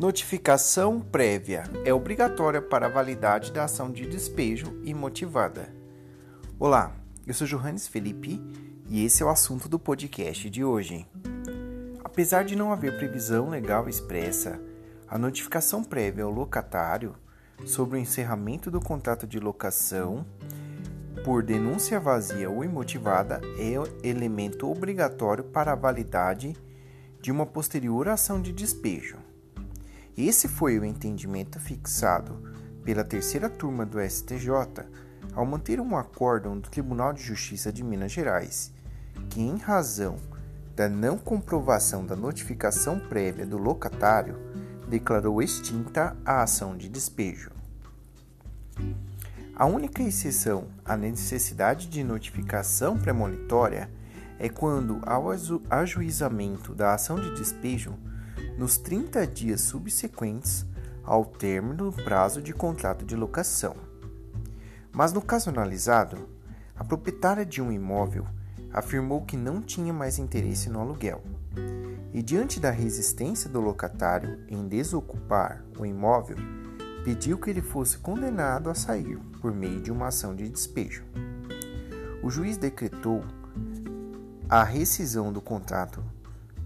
Notificação 0.00 0.98
prévia 0.98 1.64
é 1.84 1.92
obrigatória 1.92 2.62
para 2.62 2.86
a 2.86 2.88
validade 2.88 3.52
da 3.52 3.64
ação 3.64 3.92
de 3.92 4.06
despejo 4.06 4.80
imotivada. 4.82 5.74
Olá, 6.58 6.96
eu 7.26 7.34
sou 7.34 7.46
Johannes 7.46 7.86
Felipe 7.86 8.40
e 8.88 9.04
esse 9.04 9.22
é 9.22 9.26
o 9.26 9.28
assunto 9.28 9.68
do 9.68 9.78
podcast 9.78 10.48
de 10.48 10.64
hoje. 10.64 11.06
Apesar 12.02 12.46
de 12.46 12.56
não 12.56 12.72
haver 12.72 12.96
previsão 12.96 13.50
legal 13.50 13.90
expressa, 13.90 14.58
a 15.06 15.18
notificação 15.18 15.84
prévia 15.84 16.24
ao 16.24 16.30
locatário 16.30 17.14
sobre 17.66 17.98
o 17.98 18.00
encerramento 18.00 18.70
do 18.70 18.80
contrato 18.80 19.26
de 19.26 19.38
locação 19.38 20.24
por 21.26 21.42
denúncia 21.42 22.00
vazia 22.00 22.48
ou 22.48 22.64
imotivada 22.64 23.38
é 23.58 24.08
elemento 24.08 24.66
obrigatório 24.66 25.44
para 25.44 25.72
a 25.72 25.76
validade 25.76 26.56
de 27.20 27.30
uma 27.30 27.44
posterior 27.44 28.08
ação 28.08 28.40
de 28.40 28.50
despejo. 28.50 29.28
Esse 30.16 30.48
foi 30.48 30.78
o 30.78 30.84
entendimento 30.84 31.58
fixado 31.58 32.42
pela 32.84 33.04
terceira 33.04 33.48
turma 33.48 33.86
do 33.86 34.00
STJ 34.00 34.84
ao 35.34 35.46
manter 35.46 35.80
um 35.80 35.96
acórdão 35.96 36.58
do 36.58 36.68
Tribunal 36.68 37.12
de 37.12 37.22
Justiça 37.22 37.72
de 37.72 37.84
Minas 37.84 38.12
Gerais, 38.12 38.72
que, 39.28 39.40
em 39.40 39.56
razão 39.56 40.16
da 40.74 40.88
não 40.88 41.18
comprovação 41.18 42.04
da 42.04 42.16
notificação 42.16 42.98
prévia 42.98 43.46
do 43.46 43.58
locatário, 43.58 44.36
declarou 44.88 45.42
extinta 45.42 46.16
a 46.24 46.42
ação 46.42 46.76
de 46.76 46.88
despejo. 46.88 47.50
A 49.54 49.66
única 49.66 50.02
exceção 50.02 50.68
à 50.84 50.96
necessidade 50.96 51.86
de 51.86 52.02
notificação 52.02 52.98
premonitória 52.98 53.90
é 54.38 54.48
quando, 54.48 55.00
ao 55.04 55.26
ajuizamento 55.68 56.74
da 56.74 56.94
ação 56.94 57.20
de 57.20 57.34
despejo, 57.34 57.94
nos 58.60 58.76
30 58.76 59.26
dias 59.26 59.62
subsequentes 59.62 60.66
ao 61.02 61.24
término 61.24 61.90
do 61.90 61.92
prazo 62.04 62.42
de 62.42 62.52
contrato 62.52 63.06
de 63.06 63.16
locação. 63.16 63.74
Mas 64.92 65.14
no 65.14 65.22
caso 65.22 65.48
analisado, 65.48 66.28
a 66.76 66.84
proprietária 66.84 67.46
de 67.46 67.62
um 67.62 67.72
imóvel 67.72 68.26
afirmou 68.70 69.22
que 69.22 69.34
não 69.34 69.62
tinha 69.62 69.94
mais 69.94 70.18
interesse 70.18 70.68
no 70.68 70.78
aluguel. 70.78 71.22
E 72.12 72.22
diante 72.22 72.60
da 72.60 72.70
resistência 72.70 73.48
do 73.48 73.62
locatário 73.62 74.44
em 74.46 74.68
desocupar 74.68 75.64
o 75.78 75.86
imóvel, 75.86 76.36
pediu 77.02 77.38
que 77.38 77.48
ele 77.48 77.62
fosse 77.62 77.96
condenado 77.96 78.68
a 78.68 78.74
sair 78.74 79.18
por 79.40 79.54
meio 79.54 79.80
de 79.80 79.90
uma 79.90 80.08
ação 80.08 80.36
de 80.36 80.46
despejo. 80.46 81.02
O 82.22 82.28
juiz 82.28 82.58
decretou 82.58 83.24
a 84.46 84.62
rescisão 84.62 85.32
do 85.32 85.40
contrato 85.40 86.04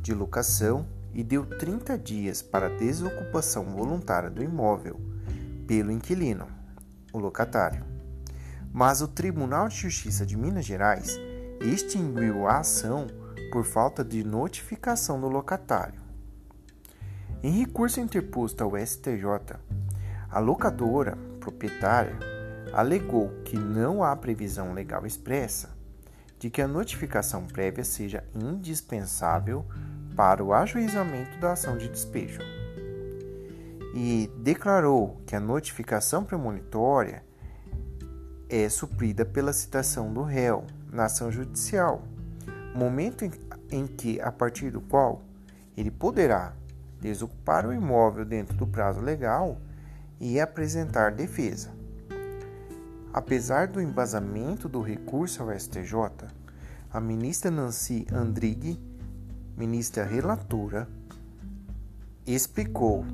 de 0.03 0.13
locação 0.13 0.85
e 1.15 1.23
deu 1.23 1.47
30 1.47 1.97
dias 1.97 2.43
para 2.43 2.69
desocupação 2.69 3.65
voluntária 3.67 4.29
do 4.29 4.43
imóvel 4.43 5.01
pelo 5.67 5.93
inquilino, 5.93 6.47
o 7.13 7.19
locatário. 7.19 7.85
Mas 8.73 9.01
o 9.01 9.09
Tribunal 9.09 9.69
de 9.69 9.77
Justiça 9.77 10.27
de 10.27 10.37
Minas 10.37 10.65
Gerais 10.65 11.17
extinguiu 11.61 12.47
a 12.47 12.59
ação 12.59 13.07
por 13.53 13.65
falta 13.65 14.05
de 14.05 14.25
notificação 14.25 15.21
do 15.21 15.29
locatário. 15.29 16.01
Em 17.43 17.53
recurso 17.53 18.01
interposto 18.01 18.65
ao 18.65 18.77
STJ, 18.77 19.57
a 20.31 20.39
locadora 20.41 21.17
proprietária 21.39 22.19
alegou 22.73 23.29
que 23.45 23.57
não 23.57 24.03
há 24.03 24.17
previsão 24.17 24.73
legal 24.73 25.07
expressa 25.07 25.71
de 26.39 26.51
que 26.51 26.61
a 26.61 26.69
notificação 26.69 27.47
prévia 27.47 27.85
seja 27.85 28.25
indispensável 28.35 29.65
para 30.17 30.43
o 30.45 30.53
ajuizamento 30.53 31.39
da 31.39 31.53
ação 31.53 31.77
de 31.77 31.89
despejo 31.89 32.41
e 33.95 34.29
declarou 34.39 35.21
que 35.25 35.37
a 35.37 35.41
notificação 35.41 36.25
premonitória 36.25 37.25
é 38.49 38.69
suprida 38.69 39.25
pela 39.25 39.53
citação 39.53 40.13
do 40.13 40.23
réu 40.23 40.65
na 40.91 41.05
ação 41.05 41.31
judicial, 41.31 42.03
momento 42.75 43.25
em 43.71 43.87
que, 43.87 44.21
a 44.21 44.33
partir 44.33 44.71
do 44.71 44.81
qual 44.81 45.23
ele 45.77 45.93
poderá 45.93 46.55
desocupar 47.01 47.67
o 47.67 47.73
imóvel 47.73 48.25
dentro 48.25 48.57
do 48.57 48.67
prazo 48.67 49.01
legal 49.01 49.61
e 50.21 50.41
apresentar 50.41 51.13
defesa. 51.13 51.71
Apesar 53.13 53.69
do 53.69 53.81
embasamento 53.81 54.69
do 54.69 54.81
recurso 54.81 55.43
ao 55.43 55.57
STJ, 55.57 55.95
a 56.93 57.01
ministra 57.01 57.51
Nancy 57.51 58.07
Andrighi 58.13 58.81
ministra 59.57 60.05
relatora, 60.05 60.89
explicou 62.27 63.05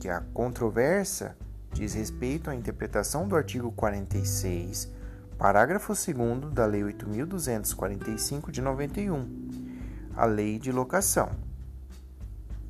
que 0.00 0.08
a 0.08 0.20
controvérsia 0.20 1.36
diz 1.72 1.94
respeito 1.94 2.50
à 2.50 2.54
interpretação 2.54 3.26
do 3.26 3.36
artigo 3.36 3.70
46, 3.72 4.90
parágrafo 5.38 5.92
2 5.92 6.52
da 6.52 6.66
Lei 6.66 6.82
8.245 6.82 8.50
de 8.50 8.60
91, 8.60 9.48
a 10.16 10.24
Lei 10.24 10.58
de 10.58 10.72
Locação, 10.72 11.30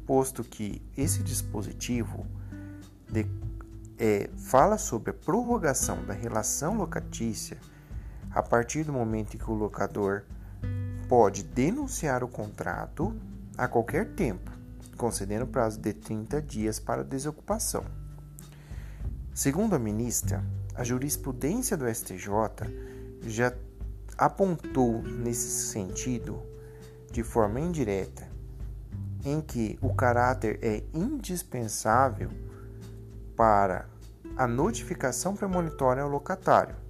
posto 0.06 0.44
que 0.44 0.82
esse 0.96 1.22
dispositivo 1.22 2.26
de, 3.08 3.26
é, 3.98 4.28
fala 4.36 4.78
sobre 4.78 5.10
a 5.10 5.14
prorrogação 5.14 6.04
da 6.04 6.12
relação 6.12 6.76
locatícia 6.76 7.56
a 8.30 8.42
partir 8.42 8.84
do 8.84 8.92
momento 8.92 9.34
em 9.34 9.38
que 9.38 9.50
o 9.50 9.54
locador 9.54 10.24
pode 11.08 11.44
denunciar 11.44 12.24
o 12.24 12.28
contrato 12.28 13.14
a 13.56 13.68
qualquer 13.68 14.14
tempo, 14.14 14.50
concedendo 14.96 15.46
prazo 15.46 15.78
de 15.78 15.92
30 15.92 16.42
dias 16.42 16.80
para 16.80 17.04
desocupação. 17.04 17.84
Segundo 19.34 19.74
a 19.74 19.78
ministra, 19.78 20.42
a 20.74 20.82
jurisprudência 20.82 21.76
do 21.76 21.92
STJ 21.92 22.28
já 23.22 23.52
apontou 24.18 25.02
nesse 25.02 25.70
sentido, 25.70 26.42
de 27.12 27.22
forma 27.22 27.60
indireta, 27.60 28.28
em 29.24 29.40
que 29.40 29.78
o 29.80 29.94
caráter 29.94 30.58
é 30.62 30.82
indispensável 30.92 32.30
para 33.36 33.86
a 34.36 34.46
notificação 34.46 35.36
premonitória 35.36 36.02
ao 36.02 36.08
locatário 36.08 36.85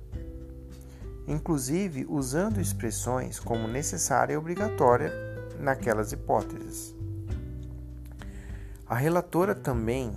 inclusive 1.26 2.06
usando 2.08 2.60
expressões 2.60 3.40
como 3.40 3.66
necessária 3.66 4.34
e 4.34 4.36
obrigatória 4.36 5.12
naquelas 5.58 6.12
hipóteses. 6.12 6.94
A 8.86 8.94
relatora 8.94 9.54
também 9.54 10.14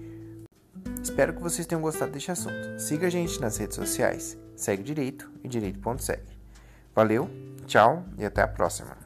Espero 1.03 1.35
que 1.35 1.43
vocês 1.43 1.67
tenham 1.67 1.83
gostado 1.83 2.13
deste 2.13 2.31
assunto. 2.31 2.79
Siga 2.79 3.09
a 3.09 3.11
gente 3.11 3.41
nas 3.41 3.57
redes 3.57 3.75
sociais. 3.77 4.39
Segue 4.55 4.83
Direito 4.83 5.31
e 5.43 5.49
Direito.segue. 5.49 6.38
Valeu! 6.95 7.29
Tchau 7.67 8.05
e 8.17 8.25
até 8.25 8.43
a 8.43 8.49
próxima. 8.49 8.97